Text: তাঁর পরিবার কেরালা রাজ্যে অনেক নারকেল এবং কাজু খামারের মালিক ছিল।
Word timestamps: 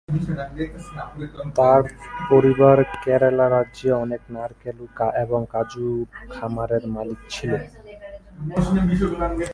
তাঁর 1.55 1.81
পরিবার 2.29 2.77
কেরালা 3.03 3.47
রাজ্যে 3.49 3.89
অনেক 4.03 4.21
নারকেল 4.29 4.77
এবং 5.23 5.41
কাজু 5.51 5.87
খামারের 6.29 6.83
মালিক 6.87 7.19
ছিল। 7.29 7.51